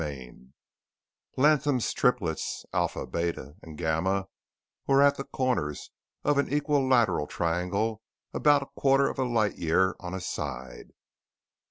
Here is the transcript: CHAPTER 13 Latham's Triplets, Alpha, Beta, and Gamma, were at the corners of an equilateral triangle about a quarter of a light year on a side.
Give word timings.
CHAPTER 0.01 0.15
13 0.23 0.53
Latham's 1.37 1.93
Triplets, 1.93 2.65
Alpha, 2.73 3.05
Beta, 3.05 3.53
and 3.61 3.77
Gamma, 3.77 4.25
were 4.87 4.99
at 4.99 5.15
the 5.17 5.23
corners 5.25 5.91
of 6.23 6.39
an 6.39 6.51
equilateral 6.51 7.27
triangle 7.27 8.01
about 8.33 8.63
a 8.63 8.71
quarter 8.81 9.07
of 9.07 9.19
a 9.19 9.25
light 9.25 9.59
year 9.59 9.95
on 9.99 10.15
a 10.15 10.19
side. 10.19 10.93